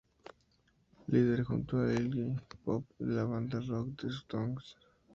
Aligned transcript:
Líder 1.05 1.43
junto 1.43 1.77
a 1.77 1.93
Iggy 1.93 2.35
Pop 2.65 2.83
de 2.97 3.13
la 3.13 3.23
banda 3.25 3.59
de 3.59 3.67
rock 3.67 3.97
the 4.01 4.09
Stooges. 4.09 4.75